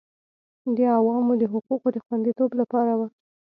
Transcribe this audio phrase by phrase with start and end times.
[0.75, 3.07] د عوامو د حقوقو د خوندیتوب لپاره وه